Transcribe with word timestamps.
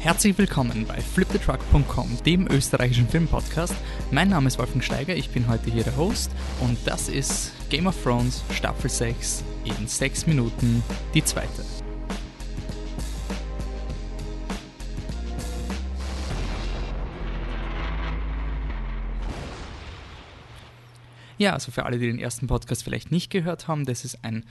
Herzlich 0.00 0.38
willkommen 0.38 0.86
bei 0.86 1.00
flipthetruck.com, 1.00 2.22
dem 2.24 2.46
österreichischen 2.46 3.08
Filmpodcast. 3.08 3.74
Mein 4.12 4.28
Name 4.28 4.46
ist 4.46 4.56
Wolfgang 4.56 4.82
Steiger, 4.82 5.16
ich 5.16 5.30
bin 5.30 5.48
heute 5.48 5.72
hier 5.72 5.82
der 5.82 5.96
Host 5.96 6.30
und 6.60 6.78
das 6.86 7.08
ist 7.08 7.52
Game 7.68 7.88
of 7.88 8.00
Thrones 8.00 8.44
Staffel 8.52 8.88
6 8.88 9.42
in 9.64 9.88
6 9.88 10.28
Minuten, 10.28 10.84
die 11.14 11.24
zweite. 11.24 11.64
Ja, 21.38 21.54
also 21.54 21.72
für 21.72 21.84
alle, 21.84 21.98
die 21.98 22.06
den 22.06 22.20
ersten 22.20 22.46
Podcast 22.46 22.84
vielleicht 22.84 23.10
nicht 23.10 23.30
gehört 23.30 23.66
haben, 23.66 23.84
das 23.84 24.04
ist 24.04 24.24
ein 24.24 24.44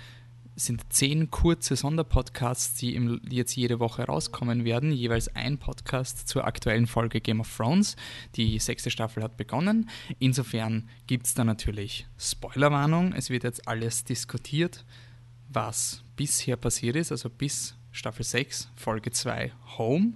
sind 0.57 0.91
zehn 0.91 1.29
kurze 1.29 1.75
Sonderpodcasts, 1.75 2.73
die, 2.75 2.95
im, 2.95 3.21
jetzt 3.29 3.55
jede 3.55 3.79
Woche 3.79 4.03
rauskommen 4.03 4.65
werden. 4.65 4.91
Jeweils 4.91 5.33
ein 5.35 5.59
Podcast 5.59 6.27
zur 6.27 6.45
aktuellen 6.45 6.87
Folge 6.87 7.21
Game 7.21 7.39
of 7.39 7.55
Thrones. 7.55 7.95
Die 8.35 8.57
sechste 8.57 8.89
Staffel 8.89 9.21
hat 9.23 9.37
begonnen. 9.37 9.89
Insofern 10.17 10.89
gibt 11.05 11.27
es 11.27 11.35
da 11.35 11.43
natürlich 11.43 12.07
Spoilerwarnung. 12.17 13.13
Es 13.13 13.29
wird 13.29 13.43
jetzt 13.43 13.67
alles 13.67 14.03
diskutiert, 14.03 14.83
was 15.47 16.03
bisher 16.15 16.57
passiert 16.57 16.95
ist, 16.95 17.11
also 17.11 17.29
bis 17.29 17.75
Staffel 17.91 18.25
6, 18.25 18.69
Folge 18.75 19.11
2 19.11 19.51
Home. 19.77 20.13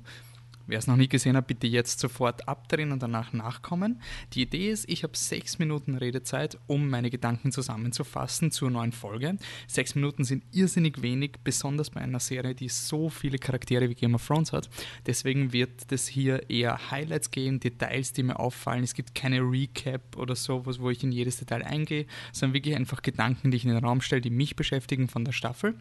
Wer 0.71 0.79
es 0.79 0.87
noch 0.87 0.95
nie 0.95 1.09
gesehen 1.09 1.35
hat, 1.35 1.47
bitte 1.47 1.67
jetzt 1.67 1.99
sofort 1.99 2.47
abdrehen 2.47 2.93
und 2.93 3.03
danach 3.03 3.33
nachkommen. 3.33 4.01
Die 4.31 4.43
Idee 4.43 4.71
ist, 4.71 4.87
ich 4.87 5.03
habe 5.03 5.17
sechs 5.17 5.59
Minuten 5.59 5.95
Redezeit, 5.95 6.57
um 6.65 6.89
meine 6.89 7.09
Gedanken 7.09 7.51
zusammenzufassen 7.51 8.51
zur 8.51 8.71
neuen 8.71 8.93
Folge. 8.93 9.35
Sechs 9.67 9.95
Minuten 9.95 10.23
sind 10.23 10.45
irrsinnig 10.53 11.01
wenig, 11.01 11.31
besonders 11.43 11.89
bei 11.89 11.99
einer 11.99 12.21
Serie, 12.21 12.55
die 12.55 12.69
so 12.69 13.09
viele 13.09 13.37
Charaktere 13.37 13.89
wie 13.89 13.95
Game 13.95 14.15
of 14.15 14.25
Thrones 14.25 14.53
hat. 14.53 14.69
Deswegen 15.05 15.51
wird 15.51 15.91
es 15.91 16.07
hier 16.07 16.49
eher 16.49 16.89
Highlights 16.89 17.31
geben, 17.31 17.59
Details, 17.59 18.13
die 18.13 18.23
mir 18.23 18.39
auffallen. 18.39 18.85
Es 18.85 18.93
gibt 18.93 19.13
keine 19.13 19.41
Recap 19.41 20.15
oder 20.15 20.37
sowas, 20.37 20.79
wo 20.79 20.89
ich 20.89 21.03
in 21.03 21.11
jedes 21.11 21.35
Detail 21.35 21.65
eingehe, 21.65 22.05
sondern 22.31 22.53
wirklich 22.53 22.77
einfach 22.77 23.01
Gedanken, 23.01 23.51
die 23.51 23.57
ich 23.57 23.65
in 23.65 23.71
den 23.71 23.83
Raum 23.83 23.99
stelle, 23.99 24.21
die 24.21 24.29
mich 24.29 24.55
beschäftigen 24.55 25.09
von 25.09 25.25
der 25.25 25.33
Staffel. 25.33 25.75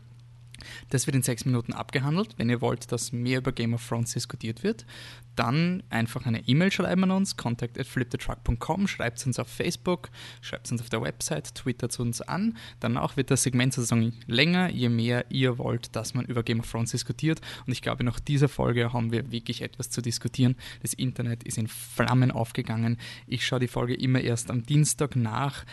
Das 0.88 1.06
wird 1.06 1.16
in 1.16 1.22
sechs 1.22 1.44
Minuten 1.44 1.72
abgehandelt. 1.72 2.34
Wenn 2.36 2.50
ihr 2.50 2.60
wollt, 2.60 2.92
dass 2.92 3.12
mehr 3.12 3.38
über 3.38 3.52
Game 3.52 3.74
of 3.74 3.86
Thrones 3.86 4.12
diskutiert 4.12 4.62
wird, 4.62 4.86
dann 5.36 5.82
einfach 5.88 6.26
eine 6.26 6.46
E-Mail 6.46 6.70
schreiben 6.70 7.04
an 7.04 7.12
uns, 7.12 7.36
contact 7.36 7.78
at 7.78 7.86
flipthetruck.com, 7.86 8.86
schreibt 8.88 9.24
uns 9.26 9.38
auf 9.38 9.48
Facebook, 9.48 10.10
schreibt 10.42 10.70
uns 10.70 10.82
auf 10.82 10.90
der 10.90 11.02
Website, 11.02 11.54
twittert 11.54 11.98
uns 11.98 12.20
an. 12.20 12.56
Danach 12.80 13.16
wird 13.16 13.30
das 13.30 13.42
Segment 13.42 13.72
sozusagen 13.72 14.12
länger, 14.26 14.70
je 14.70 14.88
mehr 14.88 15.24
ihr 15.30 15.56
wollt, 15.58 15.96
dass 15.96 16.14
man 16.14 16.26
über 16.26 16.42
Game 16.42 16.60
of 16.60 16.70
Thrones 16.70 16.90
diskutiert. 16.90 17.40
Und 17.66 17.72
ich 17.72 17.80
glaube, 17.82 18.04
nach 18.04 18.20
dieser 18.20 18.48
Folge 18.48 18.92
haben 18.92 19.12
wir 19.12 19.30
wirklich 19.30 19.62
etwas 19.62 19.90
zu 19.90 20.02
diskutieren. 20.02 20.56
Das 20.82 20.92
Internet 20.92 21.44
ist 21.44 21.58
in 21.58 21.68
Flammen 21.68 22.30
aufgegangen. 22.30 22.98
Ich 23.26 23.46
schaue 23.46 23.60
die 23.60 23.68
Folge 23.68 23.94
immer 23.94 24.20
erst 24.20 24.50
am 24.50 24.64
Dienstag 24.64 25.16
nach, 25.16 25.64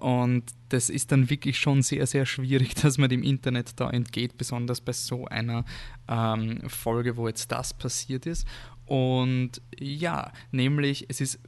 und 0.00 0.44
das 0.70 0.88
ist 0.88 1.12
dann 1.12 1.30
wirklich 1.30 1.58
schon 1.58 1.82
sehr, 1.82 2.06
sehr 2.06 2.26
schwierig, 2.26 2.74
dass 2.82 2.98
man 2.98 3.08
dem 3.08 3.22
Internet 3.22 3.72
da 3.76 3.90
entgeht, 3.90 4.36
besonders 4.38 4.80
bei 4.80 4.92
so 4.92 5.26
einer 5.26 5.64
ähm, 6.08 6.60
Folge, 6.68 7.16
wo 7.16 7.28
jetzt 7.28 7.52
das 7.52 7.74
passiert 7.74 8.26
ist. 8.26 8.46
Und 8.86 9.60
ja, 9.78 10.32
nämlich 10.50 11.06
es 11.08 11.20
ist 11.20 11.38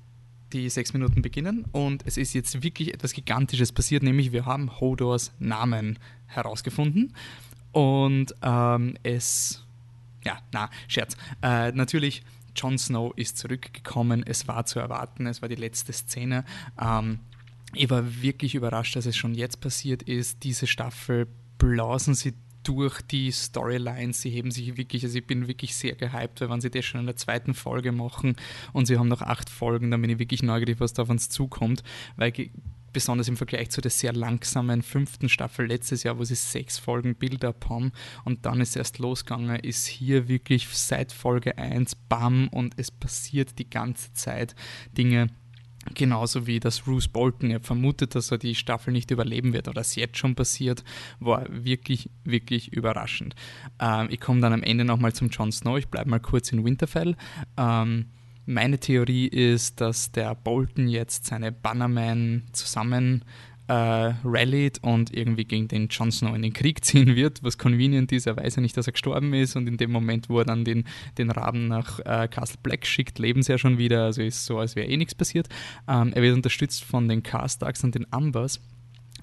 die 0.53 0.69
sechs 0.69 0.93
Minuten 0.93 1.23
beginnen 1.23 1.65
und 1.73 2.07
es 2.07 2.17
ist 2.17 2.35
jetzt 2.35 2.63
wirklich 2.63 2.93
etwas 2.93 3.15
Gigantisches 3.15 3.73
passiert, 3.73 4.03
nämlich 4.03 4.33
wir 4.33 4.45
haben 4.45 4.81
Hodors 4.81 5.33
Namen 5.39 5.99
herausgefunden 6.27 7.15
und 7.73 8.35
ähm, 8.43 8.97
es, 9.03 9.65
ja, 10.25 10.39
na, 10.53 10.69
Scherz, 10.89 11.17
äh, 11.43 11.73
natürlich 11.73 12.23
Jon 12.55 12.79
Snow 12.79 13.13
ist 13.17 13.39
zurückgekommen, 13.39 14.23
es 14.27 14.47
war 14.47 14.67
zu 14.67 14.79
erwarten, 14.79 15.27
es 15.27 15.41
war 15.41 15.49
die 15.49 15.55
letzte 15.55 15.93
Szene. 15.93 16.45
Ähm, 16.81 17.21
ich 17.75 17.91
war 17.91 18.23
wirklich 18.23 18.55
überrascht, 18.55 18.97
dass 18.97 19.07
es 19.07 19.17
schon 19.17 19.35
jetzt 19.35 19.61
passiert 19.61 20.03
ist. 20.03 20.43
Diese 20.45 20.67
Staffel 20.67 21.27
blasen 21.59 22.15
sie 22.15 22.35
durch 22.63 23.01
die 23.03 23.33
Storylines. 23.33 24.21
Sie 24.21 24.31
heben 24.31 24.51
sich 24.51 24.77
wirklich, 24.77 25.05
also 25.05 25.19
ich 25.19 25.27
bin 25.27 25.49
wirklich 25.49 25.75
sehr 25.75 25.95
gehypt, 25.95 26.41
weil 26.41 26.51
wenn 26.51 26.61
sie 26.61 26.71
das 26.71 26.85
schon 26.85 27.01
in 27.01 27.07
der 27.07 27.17
zweiten 27.17 27.55
Folge 27.55 27.93
machen 27.93 28.37
und 28.73 28.87
sie 28.87 28.99
haben 28.99 29.09
noch 29.09 29.23
acht 29.23 29.51
Folgen, 29.51 29.91
dann 29.91 30.01
bin 30.01 30.11
ich 30.11 30.19
wirklich 30.19 30.43
neugierig, 30.43 30.81
was 30.81 30.93
da 30.93 31.03
auf 31.03 31.11
uns 31.11 31.29
zukommt, 31.29 31.83
weil 32.17 32.33
besonders 32.93 33.29
im 33.29 33.37
Vergleich 33.37 33.71
zu 33.71 33.81
der 33.81 33.91
sehr 33.91 34.13
langsamen 34.13 34.83
fünften 34.83 35.29
Staffel 35.29 35.67
letztes 35.67 36.03
Jahr, 36.03 36.19
wo 36.19 36.25
sie 36.25 36.35
sechs 36.35 36.79
Folgen 36.79 37.15
Build-up 37.15 37.69
haben 37.69 37.93
und 38.25 38.45
dann 38.45 38.61
ist 38.61 38.77
erst 38.77 38.99
losgegangen, 38.99 39.57
ist 39.57 39.87
hier 39.87 40.29
wirklich 40.29 40.69
seit 40.69 41.13
Folge 41.13 41.57
1 41.57 41.95
bam 42.09 42.49
und 42.49 42.75
es 42.77 42.91
passiert 42.91 43.59
die 43.59 43.69
ganze 43.69 44.13
Zeit 44.13 44.55
Dinge, 44.97 45.29
Genauso 45.95 46.47
wie 46.47 46.61
das 46.61 46.81
Bruce 46.81 47.09
Bolton 47.09 47.51
ja 47.51 47.59
vermutet, 47.59 48.15
dass 48.15 48.31
er 48.31 48.39
die 48.39 48.55
Staffel 48.55 48.93
nicht 48.93 49.11
überleben 49.11 49.53
wird 49.53 49.69
oder 49.69 49.81
es 49.81 49.97
jetzt 49.97 50.17
schon 50.17 50.35
passiert, 50.35 50.85
war 51.19 51.45
wirklich, 51.49 52.09
wirklich 52.25 52.73
überraschend. 52.73 53.35
Ähm, 53.81 54.07
ich 54.11 54.21
komme 54.21 54.41
dann 54.41 54.53
am 54.53 54.63
Ende 54.63 54.85
nochmal 54.85 55.13
zum 55.13 55.29
Jon 55.29 55.51
Snow, 55.51 55.77
ich 55.79 55.89
bleibe 55.89 56.11
mal 56.11 56.21
kurz 56.21 56.53
in 56.53 56.65
Winterfell. 56.65 57.17
Ähm, 57.57 58.07
meine 58.47 58.79
Theorie 58.79 59.27
ist, 59.27 59.81
dass 59.81 60.13
der 60.13 60.35
Bolton 60.35 60.89
jetzt 60.89 61.27
seine 61.27 61.53
Bannerman 61.53 62.45
zusammen 62.53 63.25
äh, 63.73 64.15
rallied 64.23 64.81
und 64.83 65.15
irgendwie 65.17 65.47
gegen 65.47 65.67
den 65.67 65.89
Jon 65.89 66.13
Snow 66.13 66.35
in 66.35 66.43
den 66.43 66.53
Krieg 66.53 66.85
ziehen 66.85 67.17
wird, 67.17 67.43
was 67.43 67.57
convenient 67.57 68.13
ist. 68.13 68.27
Er 68.27 68.37
weiß 68.37 68.57
ja 68.57 68.63
nicht, 68.63 68.77
dass 68.77 68.87
er 68.87 68.93
gestorben 68.93 69.33
ist 69.33 69.57
und 69.57 69.67
in 69.67 69.79
dem 69.79 69.91
Moment, 69.91 70.29
wo 70.29 70.41
er 70.41 70.45
dann 70.45 70.65
den, 70.65 70.85
den 71.17 71.31
Raben 71.31 71.69
nach 71.69 71.99
äh, 72.01 72.29
Castle 72.29 72.59
Black 72.63 72.85
schickt, 72.87 73.19
leben 73.19 73.43
sie 73.43 73.53
ja 73.53 73.59
schon 73.59 73.79
wieder. 73.79 74.05
Also 74.05 74.21
ist 74.21 74.45
so, 74.45 74.59
als 74.59 74.77
wäre 74.77 74.89
eh 74.89 74.97
nichts 74.99 75.15
passiert. 75.15 75.49
Ähm, 75.89 76.13
er 76.13 76.21
wird 76.21 76.35
unterstützt 76.35 76.85
von 76.85 77.09
den 77.09 77.23
Carstarks 77.23 77.83
und 77.83 77.95
den 77.95 78.07
Ambers. 78.13 78.61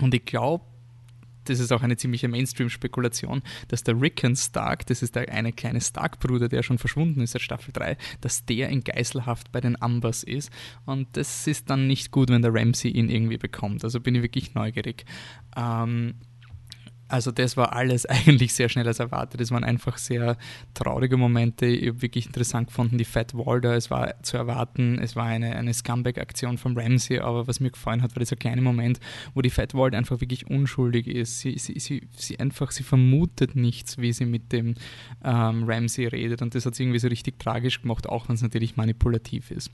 Und 0.01 0.15
ich 0.15 0.25
glaube, 0.25 0.65
das 1.49 1.59
ist 1.59 1.71
auch 1.71 1.81
eine 1.81 1.97
ziemliche 1.97 2.27
Mainstream-Spekulation, 2.27 3.41
dass 3.67 3.83
der 3.83 3.99
Rickon 3.99 4.35
Stark, 4.35 4.85
das 4.85 5.01
ist 5.01 5.15
der 5.15 5.29
eine 5.29 5.51
kleine 5.51 5.81
Stark-Bruder, 5.81 6.47
der 6.47 6.63
schon 6.63 6.77
verschwunden 6.77 7.21
ist 7.21 7.31
seit 7.31 7.41
Staffel 7.41 7.71
3, 7.73 7.97
dass 8.21 8.45
der 8.45 8.69
in 8.69 8.83
Geiselhaft 8.83 9.51
bei 9.51 9.61
den 9.61 9.81
Ambers 9.81 10.23
ist. 10.23 10.51
Und 10.85 11.07
das 11.13 11.47
ist 11.47 11.69
dann 11.69 11.87
nicht 11.87 12.11
gut, 12.11 12.29
wenn 12.29 12.41
der 12.41 12.53
Ramsey 12.53 12.91
ihn 12.91 13.09
irgendwie 13.09 13.37
bekommt. 13.37 13.83
Also 13.83 13.99
bin 13.99 14.15
ich 14.15 14.21
wirklich 14.21 14.53
neugierig. 14.53 15.05
Ähm, 15.55 16.15
also 17.09 17.31
das 17.31 17.57
war 17.57 17.73
alles 17.73 18.05
eigentlich 18.05 18.53
sehr 18.53 18.69
schnell 18.69 18.87
als 18.87 18.99
erwartet. 18.99 19.41
Es 19.41 19.51
waren 19.51 19.63
einfach 19.63 19.97
sehr 19.97 20.37
traurige 20.73 21.17
Momente. 21.17 21.65
Ich 21.65 21.89
habe 21.89 22.01
wirklich 22.01 22.27
interessant 22.27 22.67
gefunden, 22.67 22.97
die 22.97 23.05
Fat 23.05 23.33
Walder, 23.33 23.75
es 23.75 23.91
war 23.91 24.21
zu 24.23 24.37
erwarten, 24.37 24.99
es 24.99 25.15
war 25.15 25.25
eine, 25.25 25.55
eine 25.55 25.73
Scumbag-Aktion 25.73 26.57
von 26.57 26.77
Ramsey, 26.77 27.19
aber 27.19 27.47
was 27.47 27.59
mir 27.59 27.71
gefallen 27.71 28.01
hat, 28.01 28.15
war 28.15 28.19
dieser 28.19 28.35
kleine 28.35 28.61
Moment, 28.61 28.99
wo 29.33 29.41
die 29.41 29.49
Fat 29.49 29.73
Walder 29.73 29.97
einfach 29.97 30.21
wirklich 30.21 30.49
unschuldig 30.49 31.07
ist. 31.07 31.39
Sie, 31.39 31.57
sie, 31.57 31.79
sie, 31.79 32.07
sie 32.15 32.39
einfach, 32.39 32.71
sie 32.71 32.83
vermutet 32.83 33.55
nichts, 33.55 33.97
wie 33.97 34.13
sie 34.13 34.25
mit 34.25 34.51
dem 34.51 34.75
ähm, 35.23 35.63
Ramsey 35.67 36.07
redet 36.07 36.41
und 36.41 36.55
das 36.55 36.65
hat 36.65 36.75
sie 36.75 36.83
irgendwie 36.83 36.99
so 36.99 37.07
richtig 37.07 37.39
tragisch 37.39 37.81
gemacht, 37.81 38.07
auch 38.07 38.29
wenn 38.29 38.35
es 38.35 38.41
natürlich 38.41 38.77
manipulativ 38.77 39.51
ist. 39.51 39.71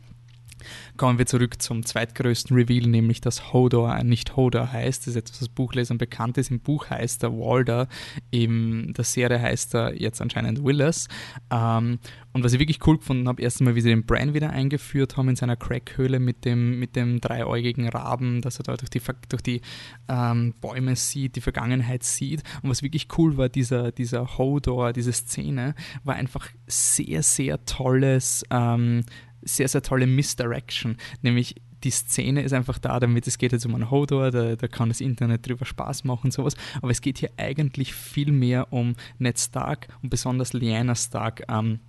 Kommen 0.98 1.18
wir 1.18 1.26
zurück 1.26 1.62
zum 1.62 1.86
zweitgrößten 1.86 2.56
Reveal, 2.56 2.88
nämlich 2.88 3.22
dass 3.22 3.54
Hodor 3.54 4.04
nicht 4.04 4.36
Hodor 4.36 4.72
heißt. 4.72 5.04
Das 5.04 5.08
ist 5.08 5.16
etwas, 5.16 5.42
was 5.42 5.50
Buchlesern 5.50 5.98
bekannt 5.98 6.38
ist. 6.38 6.52
Im 6.52 6.60
Buch 6.60 6.90
heißt 6.90 7.24
er 7.24 7.34
Walder, 7.34 7.88
in 8.32 8.94
der 8.94 9.04
Serie 9.04 9.40
heißt 9.40 9.76
er 9.76 9.94
jetzt 10.00 10.22
anscheinend 10.22 10.64
Willis. 10.64 11.08
Ähm, 11.52 12.00
und 12.34 12.44
was 12.44 12.54
ich 12.54 12.60
wirklich 12.60 12.86
cool 12.86 12.98
gefunden 12.98 13.28
habe, 13.28 13.42
erst 13.42 13.62
einmal, 13.62 13.76
wie 13.76 13.82
sie 13.82 13.90
den 13.90 14.06
Bran 14.06 14.34
wieder 14.34 14.50
eingeführt 14.50 15.18
haben 15.18 15.30
in 15.30 15.36
seiner 15.36 15.56
Crackhöhle 15.56 16.20
mit 16.20 16.46
dem, 16.46 16.80
mit 16.80 16.96
dem 16.96 17.22
dreiäugigen 17.22 17.88
Raben, 17.88 18.42
dass 18.42 18.60
er 18.60 18.64
da 18.64 18.76
durch 18.76 18.90
die, 18.90 19.02
durch 19.30 19.42
die 19.42 19.62
ähm, 20.08 20.54
Bäume 20.60 20.96
sieht, 20.96 21.36
die 21.36 21.42
Vergangenheit 21.42 22.04
sieht. 22.04 22.44
Und 22.62 22.70
was 22.70 22.84
wirklich 22.84 23.08
cool 23.18 23.38
war, 23.38 23.50
dieser, 23.50 23.92
dieser 23.92 24.38
Hodor, 24.38 24.94
diese 24.94 25.14
Szene, 25.14 25.76
war 26.04 26.16
einfach 26.16 26.50
sehr, 26.68 27.24
sehr 27.24 27.64
tolles 27.66 28.44
ähm, 28.50 29.06
sehr, 29.46 29.68
sehr 29.68 29.82
tolle 29.82 30.08
Misdirection, 30.08 30.98
nämlich 31.22 31.56
die 31.84 31.92
Szene 31.92 32.42
ist 32.42 32.54
einfach 32.54 32.80
da, 32.80 33.00
damit 33.00 33.28
es 33.28 33.38
geht 33.38 33.52
jetzt 33.52 33.66
um 33.66 33.76
einen 33.76 33.92
Hodor, 33.92 34.32
da, 34.32 34.56
da 34.56 34.68
kann 34.68 34.90
das 34.90 35.02
Internet 35.02 35.48
drüber 35.48 35.66
Spaß 35.66 36.04
machen 36.04 36.26
und 36.26 36.32
sowas, 36.32 36.56
aber 36.82 36.92
es 36.92 37.00
geht 37.00 37.20
hier 37.20 37.32
eigentlich 37.38 37.94
viel 37.94 38.32
mehr 38.32 38.74
um 38.74 38.96
Ned 39.20 39.40
Stark 39.40 39.88
und 40.02 40.10
besonders 40.10 40.54
Lyanna 40.54 40.96
Stark. 40.96 41.44
Ähm, 41.48 41.80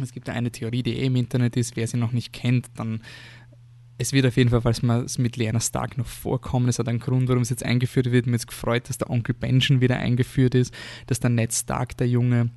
es 0.00 0.12
gibt 0.12 0.30
eine 0.30 0.50
Theorie, 0.50 0.82
die 0.82 0.96
eh 0.96 1.06
im 1.06 1.16
Internet 1.16 1.56
ist, 1.56 1.76
wer 1.76 1.86
sie 1.86 1.98
noch 1.98 2.12
nicht 2.12 2.32
kennt, 2.32 2.70
dann 2.76 3.02
es 3.98 4.12
wird 4.12 4.26
auf 4.26 4.36
jeden 4.36 4.50
Fall, 4.50 4.62
falls 4.62 4.82
man 4.82 5.04
es 5.04 5.18
mit 5.18 5.36
Lyanna 5.36 5.60
Stark 5.60 5.98
noch 5.98 6.06
vorkommen, 6.06 6.68
es 6.68 6.78
hat 6.78 6.88
einen 6.88 6.98
Grund, 6.98 7.28
warum 7.28 7.42
es 7.42 7.50
jetzt 7.50 7.64
eingeführt 7.64 8.10
wird. 8.10 8.26
Mir 8.26 8.36
ist 8.36 8.48
gefreut, 8.48 8.88
dass 8.88 8.98
der 8.98 9.10
Onkel 9.10 9.34
Benjen 9.34 9.80
wieder 9.80 9.96
eingeführt 9.96 10.54
ist, 10.54 10.74
dass 11.06 11.20
der 11.20 11.30
Ned 11.30 11.52
Stark, 11.52 11.96
der 11.98 12.08
Junge, 12.08 12.50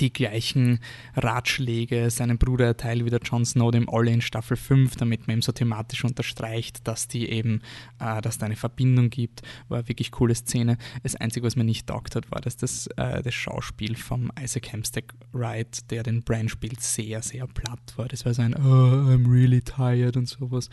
die 0.00 0.12
gleichen 0.12 0.80
Ratschläge 1.14 2.10
seinem 2.10 2.38
Bruder 2.38 2.66
erteilt 2.66 3.04
wie 3.04 3.10
der 3.10 3.20
Jon 3.20 3.44
Snow 3.44 3.70
dem 3.70 3.88
Olle 3.88 4.10
in 4.10 4.20
Staffel 4.20 4.56
5, 4.56 4.96
damit 4.96 5.26
man 5.26 5.38
ihm 5.38 5.42
so 5.42 5.52
thematisch 5.52 6.04
unterstreicht, 6.04 6.86
dass 6.86 7.08
die 7.08 7.28
eben, 7.28 7.60
äh, 8.00 8.20
dass 8.20 8.38
da 8.38 8.46
eine 8.46 8.56
Verbindung 8.56 9.10
gibt. 9.10 9.42
War 9.68 9.78
eine 9.78 9.88
wirklich 9.88 10.10
coole 10.10 10.34
Szene. 10.34 10.78
Das 11.02 11.16
Einzige, 11.16 11.46
was 11.46 11.56
mir 11.56 11.64
nicht 11.64 11.86
taugt 11.86 12.16
hat, 12.16 12.30
war, 12.30 12.40
dass 12.40 12.56
das, 12.56 12.86
äh, 12.96 13.22
das 13.22 13.34
Schauspiel 13.34 13.96
vom 13.96 14.30
Isaac 14.40 14.72
Hempstead 14.72 15.04
Wright, 15.32 15.90
der 15.90 16.02
den 16.02 16.22
Bran 16.22 16.48
spielt, 16.48 16.80
sehr, 16.80 17.22
sehr 17.22 17.46
platt 17.46 17.94
war. 17.96 18.08
Das 18.08 18.24
war 18.24 18.34
so 18.34 18.42
ein 18.42 18.54
oh, 18.54 19.10
I'm 19.10 19.30
really 19.30 19.60
tired 19.60 20.16
und 20.16 20.28
sowas. 20.28 20.70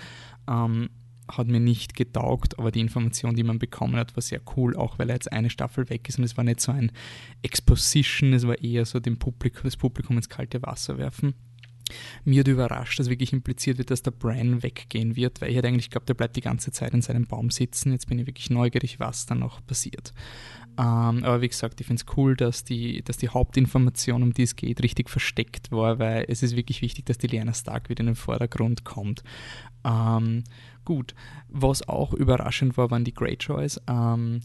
Ähm, 0.47 0.89
hat 1.38 1.48
mir 1.48 1.60
nicht 1.60 1.95
getaugt, 1.95 2.60
aber 2.60 2.72
die 2.72 2.80
Information, 2.80 3.36
die 3.36 3.44
man 3.44 3.60
bekommen 3.60 3.95
hat, 3.95 4.16
war 4.16 4.22
sehr 4.22 4.42
cool, 4.56 4.75
auch 4.75 5.00
weil 5.00 5.10
er 5.10 5.16
jetzt 5.16 5.31
eine 5.31 5.50
Staffel 5.50 5.89
weg 5.89 6.07
ist 6.10 6.18
und 6.18 6.24
es 6.24 6.38
war 6.38 6.44
nicht 6.44 6.60
so 6.60 6.72
ein 6.72 6.92
Exposition, 7.42 8.33
es 8.33 8.48
war 8.48 8.60
eher 8.62 8.86
so 8.86 9.00
dem 9.00 9.18
Publikum, 9.18 9.63
das 9.63 9.78
Publikum 9.78 10.18
ins 10.18 10.30
kalte 10.30 10.62
Wasser 10.62 10.98
werfen. 10.98 11.33
Mir 12.24 12.42
hat 12.42 12.48
überrascht, 12.48 13.00
dass 13.00 13.10
wirklich 13.10 13.33
impliziert 13.33 13.78
wird, 13.78 13.92
dass 13.92 14.04
der 14.04 14.12
Bran 14.12 14.63
weggehen 14.63 15.16
wird, 15.16 15.42
weil 15.42 15.50
ich 15.50 15.57
hätte 15.57 15.68
eigentlich 15.68 15.89
geglaubt, 15.89 16.10
der 16.10 16.13
bleibt 16.13 16.36
die 16.36 16.42
ganze 16.42 16.72
Zeit 16.72 16.94
in 16.94 17.01
seinem 17.01 17.25
Baum 17.25 17.50
sitzen. 17.50 17.92
Jetzt 17.92 18.07
bin 18.07 18.19
ich 18.19 18.28
wirklich 18.28 18.50
neugierig, 18.50 19.00
was 19.00 19.25
da 19.25 19.36
noch 19.36 19.66
passiert. 19.66 20.13
Ähm, 20.77 21.23
aber 21.23 21.41
wie 21.41 21.50
gesagt, 21.50 21.81
ich 21.81 21.88
finde 21.88 22.01
es 22.06 22.18
cool, 22.18 22.35
dass 22.35 22.63
die, 22.63 23.03
dass 23.03 23.18
die 23.18 23.29
Hauptinformation, 23.29 24.23
um 24.23 24.33
die 24.33 24.44
es 24.44 24.56
geht, 24.56 24.81
richtig 24.81 25.09
versteckt 25.09 25.71
war, 25.71 26.00
weil 26.00 26.25
es 26.27 26.44
ist 26.44 26.56
wirklich 26.56 26.81
wichtig, 26.81 27.06
dass 27.06 27.18
die 27.18 27.27
Lyanna 27.27 27.53
Stark 27.53 27.89
wieder 27.89 28.01
in 28.01 28.07
den 28.07 28.15
Vordergrund 28.15 28.83
kommt. 28.83 29.23
Ähm, 29.83 30.44
gut, 30.85 31.13
was 31.50 31.88
auch 31.88 32.13
überraschend 32.13 32.77
war, 32.77 32.89
waren 32.89 33.03
die 33.03 33.13
Greyjoys. 33.13 33.81
Ähm, 33.88 34.41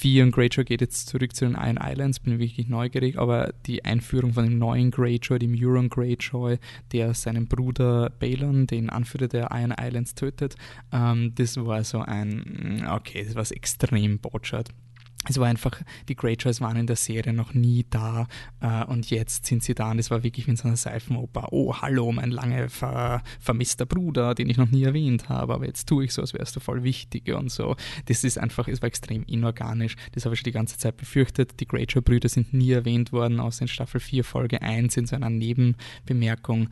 Theon 0.00 0.30
Greyjoy 0.30 0.64
geht 0.64 0.80
jetzt 0.80 1.08
zurück 1.08 1.34
zu 1.34 1.44
den 1.44 1.54
Iron 1.54 1.78
Islands, 1.82 2.20
bin 2.20 2.38
wirklich 2.38 2.68
neugierig, 2.68 3.18
aber 3.18 3.52
die 3.66 3.84
Einführung 3.84 4.32
von 4.32 4.44
dem 4.44 4.58
neuen 4.58 4.90
Greyjoy, 4.90 5.38
dem 5.38 5.56
Euron 5.58 5.88
Greyjoy, 5.88 6.58
der 6.92 7.14
seinen 7.14 7.48
Bruder 7.48 8.10
Balon, 8.10 8.66
den 8.66 8.90
Anführer 8.90 9.28
der 9.28 9.48
Iron 9.52 9.74
Islands, 9.78 10.14
tötet, 10.14 10.54
ähm, 10.92 11.32
das 11.34 11.56
war 11.56 11.82
so 11.82 12.00
ein, 12.00 12.86
okay, 12.88 13.24
das 13.24 13.34
war 13.34 13.56
extrem 13.56 14.18
botschert 14.18 14.70
es 15.28 15.38
war 15.38 15.46
einfach, 15.46 15.80
die 16.08 16.16
Greyjoys 16.16 16.60
waren 16.60 16.76
in 16.76 16.86
der 16.86 16.96
Serie 16.96 17.32
noch 17.32 17.54
nie 17.54 17.86
da 17.90 18.26
äh, 18.60 18.84
und 18.84 19.10
jetzt 19.10 19.46
sind 19.46 19.62
sie 19.62 19.74
da 19.74 19.90
und 19.90 19.98
es 19.98 20.10
war 20.10 20.22
wirklich 20.22 20.46
wie 20.46 20.56
so 20.56 20.68
eine 20.68 20.76
Seifenoper. 20.76 21.48
Oh, 21.52 21.74
hallo, 21.74 22.12
mein 22.12 22.30
lange 22.30 22.68
ver 22.68 23.22
vermisster 23.40 23.86
Bruder, 23.86 24.34
den 24.34 24.48
ich 24.48 24.56
noch 24.56 24.70
nie 24.70 24.84
erwähnt 24.84 25.28
habe, 25.28 25.54
aber 25.54 25.66
jetzt 25.66 25.88
tue 25.88 26.04
ich 26.04 26.12
so, 26.12 26.22
als 26.22 26.34
wärst 26.34 26.56
du 26.56 26.60
voll 26.60 26.82
wichtig 26.82 27.32
und 27.32 27.50
so. 27.50 27.76
Das 28.06 28.24
ist 28.24 28.38
einfach, 28.38 28.68
es 28.68 28.82
war 28.82 28.88
extrem 28.88 29.24
inorganisch. 29.24 29.96
Das 30.12 30.24
habe 30.24 30.34
ich 30.34 30.40
schon 30.40 30.44
die 30.44 30.52
ganze 30.52 30.78
Zeit 30.78 30.96
befürchtet. 30.96 31.60
Die 31.60 31.66
Greyjoy-Brüder 31.66 32.28
sind 32.28 32.52
nie 32.52 32.72
erwähnt 32.72 33.12
worden, 33.12 33.40
außer 33.40 33.62
in 33.62 33.68
Staffel 33.68 34.00
4, 34.00 34.24
Folge 34.24 34.62
1 34.62 34.96
in 34.96 35.06
so 35.06 35.16
einer 35.16 35.30
Nebenbemerkung 35.30 36.68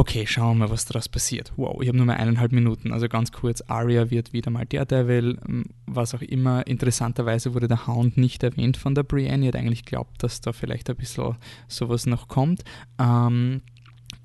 okay, 0.00 0.26
schauen 0.26 0.56
wir 0.56 0.66
mal, 0.66 0.70
was 0.70 0.86
daraus 0.86 1.10
passiert. 1.10 1.52
Wow, 1.56 1.82
ich 1.82 1.88
habe 1.88 1.98
nur 1.98 2.06
mal 2.06 2.16
eineinhalb 2.16 2.52
Minuten, 2.52 2.90
also 2.90 3.06
ganz 3.06 3.32
kurz, 3.32 3.60
Arya 3.68 4.10
wird 4.10 4.32
wieder 4.32 4.50
mal 4.50 4.64
Daredevil, 4.64 5.38
was 5.86 6.14
auch 6.14 6.22
immer. 6.22 6.66
Interessanterweise 6.66 7.52
wurde 7.52 7.68
der 7.68 7.86
Hound 7.86 8.16
nicht 8.16 8.42
erwähnt 8.42 8.78
von 8.78 8.94
der 8.94 9.02
Brienne. 9.02 9.42
Ich 9.42 9.48
hätte 9.48 9.58
eigentlich 9.58 9.84
geglaubt, 9.84 10.22
dass 10.22 10.40
da 10.40 10.54
vielleicht 10.54 10.88
ein 10.88 10.96
bisschen 10.96 11.36
sowas 11.68 12.06
noch 12.06 12.28
kommt. 12.28 12.62
Ähm, 12.98 13.60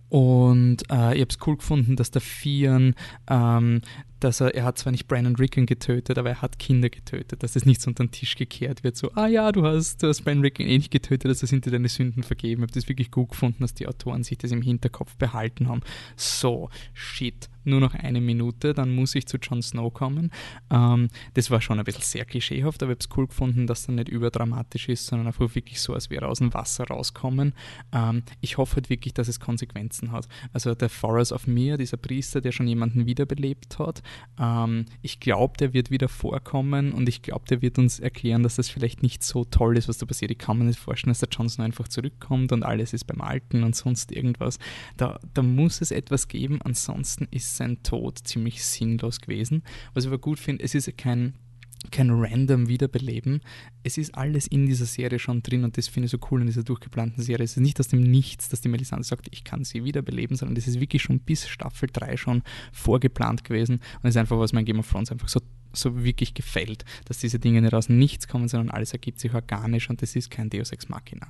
und 0.07 0.83
äh, 0.89 1.15
ich 1.15 1.21
habe 1.21 1.27
es 1.29 1.37
cool 1.45 1.57
gefunden, 1.57 1.97
dass 1.97 2.09
der 2.09 2.21
Fian 2.21 2.95
ähm, 3.29 3.81
dass 4.19 4.41
er, 4.41 4.55
er 4.55 4.63
hat 4.63 4.77
zwar 4.77 4.91
nicht 4.91 5.07
Brandon 5.07 5.35
Rickon 5.35 5.65
getötet, 5.65 6.17
aber 6.17 6.29
er 6.29 6.41
hat 6.41 6.59
Kinder 6.59 6.89
getötet, 6.89 7.43
dass 7.43 7.55
es 7.55 7.65
nicht 7.65 7.81
so 7.81 7.89
unter 7.89 8.03
den 8.03 8.11
Tisch 8.11 8.35
gekehrt 8.35 8.83
wird, 8.83 8.95
so, 8.95 9.11
ah 9.13 9.27
ja, 9.27 9.51
du 9.51 9.65
hast, 9.65 10.01
du 10.03 10.07
hast 10.07 10.23
Brandon 10.23 10.43
Rickon 10.43 10.67
eh 10.67 10.77
nicht 10.77 10.91
getötet, 10.91 11.27
also 11.29 11.45
sind 11.45 11.65
dir 11.65 11.71
deine 11.71 11.89
Sünden 11.89 12.23
vergeben. 12.23 12.63
Ich 12.63 12.69
habe 12.69 12.79
das 12.79 12.89
wirklich 12.89 13.11
gut 13.11 13.29
gefunden, 13.29 13.61
dass 13.61 13.73
die 13.73 13.87
Autoren 13.87 14.23
sich 14.23 14.37
das 14.37 14.51
im 14.51 14.61
Hinterkopf 14.61 15.15
behalten 15.17 15.67
haben. 15.67 15.81
So, 16.15 16.69
shit, 16.93 17.49
nur 17.65 17.79
noch 17.79 17.95
eine 17.95 18.21
Minute, 18.21 18.73
dann 18.73 18.93
muss 18.93 19.15
ich 19.15 19.25
zu 19.27 19.37
Jon 19.37 19.61
Snow 19.61 19.91
kommen. 19.91 20.31
Ähm, 20.69 21.09
das 21.33 21.51
war 21.51 21.61
schon 21.61 21.79
ein 21.79 21.85
bisschen 21.85 22.03
sehr 22.03 22.25
klischeehaft, 22.25 22.83
aber 22.83 22.91
ich 22.91 22.97
habe 22.97 23.07
es 23.09 23.17
cool 23.17 23.27
gefunden, 23.27 23.67
dass 23.67 23.85
dann 23.85 23.95
nicht 23.95 24.09
überdramatisch 24.09 24.87
ist, 24.89 25.07
sondern 25.07 25.27
einfach 25.27 25.55
wirklich 25.55 25.81
so, 25.81 25.93
als 25.93 26.09
wäre 26.09 26.25
er 26.25 26.29
aus 26.29 26.39
dem 26.39 26.53
Wasser 26.53 26.85
rauskommen. 26.85 27.53
Ähm, 27.91 28.23
ich 28.41 28.57
hoffe 28.57 28.75
halt 28.75 28.89
wirklich, 28.89 29.13
dass 29.13 29.27
es 29.27 29.39
Konsequenzen 29.39 30.11
hat. 30.11 30.27
Also 30.53 30.75
der 30.75 30.89
Forest 30.89 31.33
of 31.33 31.47
Mir, 31.47 31.77
dieser 31.77 31.97
Priester, 31.97 32.39
der 32.39 32.51
schon 32.51 32.67
jemanden 32.67 33.05
wiederbelebt 33.05 33.79
hat, 33.79 34.01
ähm, 34.39 34.85
ich 35.01 35.19
glaube, 35.19 35.57
der 35.57 35.73
wird 35.73 35.91
wieder 35.91 36.07
vorkommen 36.07 36.91
und 36.91 37.09
ich 37.09 37.21
glaube, 37.21 37.45
der 37.49 37.61
wird 37.61 37.77
uns 37.77 37.99
erklären, 37.99 38.43
dass 38.43 38.55
das 38.55 38.69
vielleicht 38.69 39.03
nicht 39.03 39.23
so 39.23 39.45
toll 39.45 39.77
ist, 39.77 39.87
was 39.87 39.97
da 39.97 40.05
passiert. 40.05 40.31
Ich 40.31 40.37
kann 40.37 40.57
mir 40.57 40.65
nicht 40.65 40.79
vorstellen, 40.79 41.11
dass 41.11 41.19
der 41.19 41.29
Johnson 41.29 41.65
einfach 41.65 41.87
zurückkommt 41.87 42.51
und 42.51 42.63
alles 42.63 42.93
ist 42.93 43.05
beim 43.05 43.21
Alten 43.21 43.63
und 43.63 43.75
sonst 43.75 44.11
irgendwas. 44.11 44.59
Da, 44.97 45.19
da 45.33 45.41
muss 45.41 45.81
es 45.81 45.91
etwas 45.91 46.27
geben, 46.27 46.61
ansonsten 46.61 47.27
ist 47.31 47.55
sein 47.57 47.83
Tod 47.83 48.19
ziemlich 48.19 48.63
sinnlos 48.63 49.21
gewesen. 49.21 49.63
Was 49.93 50.03
ich 50.03 50.09
aber 50.09 50.19
gut 50.19 50.39
finde, 50.39 50.63
es 50.63 50.75
ist 50.75 50.97
kein 50.97 51.33
kein 51.91 52.09
random 52.09 52.67
Wiederbeleben. 52.67 53.41
Es 53.83 53.97
ist 53.97 54.15
alles 54.15 54.47
in 54.47 54.65
dieser 54.65 54.85
Serie 54.85 55.19
schon 55.19 55.41
drin 55.41 55.63
und 55.63 55.77
das 55.77 55.87
finde 55.87 56.05
ich 56.05 56.11
so 56.11 56.17
cool 56.31 56.41
in 56.41 56.47
dieser 56.47 56.63
durchgeplanten 56.63 57.23
Serie. 57.23 57.43
Es 57.43 57.51
ist 57.51 57.61
nicht 57.61 57.79
aus 57.79 57.87
dem 57.87 58.01
Nichts, 58.01 58.49
dass 58.49 58.61
die 58.61 58.69
Melisande 58.69 59.03
sagt, 59.03 59.27
ich 59.31 59.43
kann 59.43 59.63
sie 59.63 59.83
wiederbeleben, 59.83 60.35
sondern 60.35 60.55
das 60.55 60.67
ist 60.67 60.79
wirklich 60.79 61.01
schon 61.01 61.19
bis 61.19 61.47
Staffel 61.47 61.89
3 61.91 62.17
schon 62.17 62.43
vorgeplant 62.71 63.43
gewesen 63.43 63.81
und 64.01 64.09
ist 64.09 64.17
einfach, 64.17 64.39
was 64.39 64.53
mein 64.53 64.65
Game 64.65 64.79
of 64.79 64.89
Thrones 64.89 65.11
einfach 65.11 65.27
so 65.27 65.41
so 65.77 66.03
wirklich 66.05 66.33
gefällt, 66.33 66.85
dass 67.03 67.17
diese 67.17 67.37
Dinge 67.37 67.61
nicht 67.61 67.73
aus 67.73 67.87
dem 67.87 67.97
Nichts 67.97 68.29
kommen, 68.29 68.47
sondern 68.47 68.69
alles 68.69 68.93
ergibt 68.93 69.19
sich 69.19 69.33
organisch 69.33 69.89
und 69.89 70.01
das 70.01 70.15
ist 70.15 70.31
kein 70.31 70.49
Deus 70.49 70.71
Ex 70.71 70.87
Machina. 70.87 71.27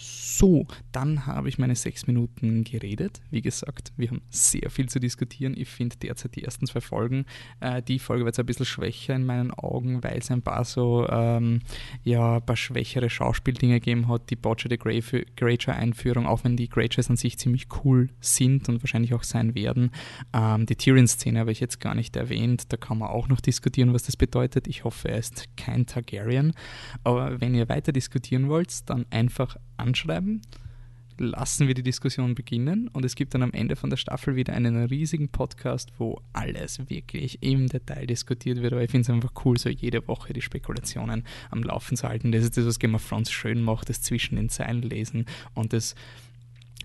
So, 0.00 0.68
dann 0.92 1.26
habe 1.26 1.48
ich 1.48 1.58
meine 1.58 1.74
sechs 1.74 2.06
Minuten 2.06 2.62
geredet. 2.62 3.20
Wie 3.30 3.42
gesagt, 3.42 3.92
wir 3.96 4.10
haben 4.10 4.22
sehr 4.30 4.70
viel 4.70 4.88
zu 4.88 5.00
diskutieren. 5.00 5.54
Ich 5.56 5.68
finde 5.68 5.96
derzeit 5.96 6.36
die 6.36 6.44
ersten 6.44 6.68
zwei 6.68 6.80
Folgen, 6.80 7.24
äh, 7.58 7.82
die 7.82 7.98
Folge 7.98 8.22
war 8.22 8.28
jetzt 8.28 8.38
ein 8.38 8.46
bisschen 8.46 8.64
schwächer 8.64 9.16
in 9.16 9.26
meinen 9.26 9.50
Augen, 9.50 10.04
weil 10.04 10.18
es 10.18 10.30
ein 10.30 10.42
paar 10.42 10.64
so, 10.64 11.08
ähm, 11.10 11.62
ja, 12.04 12.36
ein 12.36 12.46
paar 12.46 12.54
schwächere 12.54 13.10
Schauspieldinge 13.10 13.80
gegeben 13.80 14.06
hat. 14.06 14.30
Die 14.30 14.36
Boccia 14.36 14.68
de 14.68 14.78
Greyjoy-Einführung, 14.78 16.26
auch 16.26 16.44
wenn 16.44 16.56
die 16.56 16.68
Greyjoys 16.68 17.10
an 17.10 17.16
sich 17.16 17.36
ziemlich 17.36 17.66
cool 17.82 18.10
sind 18.20 18.68
und 18.68 18.80
wahrscheinlich 18.84 19.14
auch 19.14 19.24
sein 19.24 19.56
werden. 19.56 19.90
Ähm, 20.32 20.66
die 20.66 20.76
Tyrion-Szene 20.76 21.40
habe 21.40 21.50
ich 21.50 21.58
jetzt 21.58 21.80
gar 21.80 21.96
nicht 21.96 22.14
erwähnt. 22.14 22.72
Da 22.72 22.76
kann 22.76 22.98
man 22.98 23.08
auch 23.08 23.26
noch 23.26 23.40
diskutieren, 23.40 23.92
was 23.92 24.04
das 24.04 24.16
bedeutet. 24.16 24.68
Ich 24.68 24.84
hoffe, 24.84 25.08
er 25.08 25.18
ist 25.18 25.56
kein 25.56 25.86
Targaryen. 25.86 26.52
Aber 27.02 27.40
wenn 27.40 27.56
ihr 27.56 27.68
weiter 27.68 27.90
diskutieren 27.90 28.48
wollt, 28.48 28.88
dann 28.88 29.04
einfach 29.10 29.56
anschreiben, 29.78 30.42
lassen 31.20 31.66
wir 31.66 31.74
die 31.74 31.82
Diskussion 31.82 32.34
beginnen 32.34 32.88
und 32.88 33.04
es 33.04 33.14
gibt 33.14 33.34
dann 33.34 33.42
am 33.42 33.52
Ende 33.52 33.76
von 33.76 33.90
der 33.90 33.96
Staffel 33.96 34.36
wieder 34.36 34.52
einen 34.52 34.84
riesigen 34.84 35.28
Podcast, 35.28 35.92
wo 35.98 36.20
alles 36.32 36.78
wirklich 36.88 37.42
im 37.42 37.66
Detail 37.68 38.06
diskutiert 38.06 38.62
wird. 38.62 38.72
Aber 38.72 38.82
ich 38.82 38.90
finde 38.90 39.02
es 39.02 39.10
einfach 39.10 39.32
cool, 39.44 39.58
so 39.58 39.68
jede 39.68 40.06
Woche 40.06 40.32
die 40.32 40.42
Spekulationen 40.42 41.24
am 41.50 41.62
Laufen 41.62 41.96
zu 41.96 42.08
halten. 42.08 42.32
Das 42.32 42.44
ist 42.44 42.56
das, 42.56 42.66
was 42.66 42.78
Game 42.78 42.94
of 42.94 43.06
Thrones 43.06 43.30
schön 43.30 43.62
macht, 43.62 43.88
das 43.88 44.02
zwischen 44.02 44.36
den 44.36 44.48
Zeilen 44.48 44.82
lesen 44.82 45.26
und 45.54 45.72
das 45.72 45.94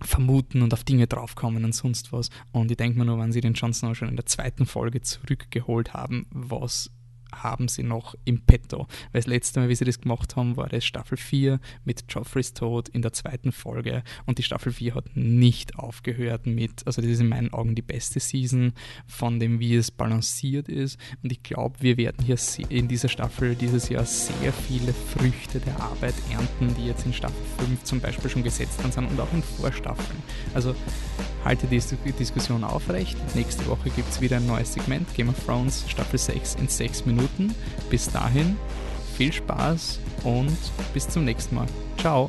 vermuten 0.02 0.62
und 0.62 0.72
auf 0.72 0.84
Dinge 0.84 1.06
draufkommen 1.06 1.64
und 1.64 1.74
sonst 1.74 2.12
was. 2.12 2.30
Und 2.52 2.70
ich 2.70 2.76
denke 2.76 2.98
mir 2.98 3.04
nur, 3.04 3.18
wenn 3.18 3.32
sie 3.32 3.40
den 3.40 3.54
Jon 3.54 3.72
Snow 3.72 3.94
schon 3.94 4.08
in 4.08 4.16
der 4.16 4.26
zweiten 4.26 4.66
Folge 4.66 5.00
zurückgeholt 5.02 5.94
haben, 5.94 6.26
was 6.30 6.90
haben 7.42 7.68
sie 7.68 7.82
noch 7.82 8.14
im 8.24 8.40
Petto. 8.40 8.86
Weil 9.12 9.20
das 9.20 9.26
letzte 9.26 9.60
Mal, 9.60 9.68
wie 9.68 9.74
sie 9.74 9.84
das 9.84 10.00
gemacht 10.00 10.36
haben, 10.36 10.56
war 10.56 10.68
das 10.68 10.84
Staffel 10.84 11.16
4 11.16 11.60
mit 11.84 12.04
Joffreys 12.08 12.54
Tod 12.54 12.88
in 12.88 13.02
der 13.02 13.12
zweiten 13.12 13.52
Folge 13.52 14.02
und 14.26 14.38
die 14.38 14.42
Staffel 14.42 14.72
4 14.72 14.94
hat 14.94 15.16
nicht 15.16 15.78
aufgehört 15.78 16.46
mit, 16.46 16.86
also 16.86 17.00
das 17.00 17.10
ist 17.10 17.20
in 17.20 17.28
meinen 17.28 17.52
Augen 17.52 17.74
die 17.74 17.82
beste 17.82 18.20
Season 18.20 18.72
von 19.06 19.40
dem, 19.40 19.60
wie 19.60 19.74
es 19.76 19.90
balanciert 19.90 20.68
ist 20.68 20.98
und 21.22 21.32
ich 21.32 21.42
glaube, 21.42 21.76
wir 21.80 21.96
werden 21.96 22.24
hier 22.24 22.36
in 22.68 22.88
dieser 22.88 23.08
Staffel 23.08 23.54
dieses 23.54 23.88
Jahr 23.88 24.04
sehr 24.04 24.52
viele 24.52 24.92
Früchte 24.92 25.60
der 25.60 25.80
Arbeit 25.80 26.14
ernten, 26.30 26.74
die 26.76 26.86
jetzt 26.86 27.06
in 27.06 27.12
Staffel 27.12 27.42
5 27.58 27.82
zum 27.84 28.00
Beispiel 28.00 28.30
schon 28.30 28.42
gesetzt 28.42 28.80
sind 28.80 28.96
und 28.96 29.20
auch 29.20 29.32
in 29.32 29.42
Vorstaffeln. 29.42 30.22
Also 30.54 30.74
halte 31.44 31.66
die 31.66 32.12
Diskussion 32.12 32.64
aufrecht. 32.64 33.16
Nächste 33.34 33.66
Woche 33.66 33.90
gibt 33.90 34.10
es 34.10 34.20
wieder 34.20 34.38
ein 34.38 34.46
neues 34.46 34.72
Segment, 34.72 35.12
Game 35.14 35.28
of 35.28 35.44
Thrones 35.44 35.84
Staffel 35.88 36.18
6 36.18 36.56
in 36.56 36.68
6 36.68 37.06
Minuten. 37.24 37.54
Bis 37.90 38.10
dahin, 38.10 38.56
viel 39.16 39.32
Spaß 39.32 40.00
und 40.24 40.56
bis 40.92 41.08
zum 41.08 41.24
nächsten 41.24 41.54
Mal. 41.54 41.66
Ciao! 41.98 42.28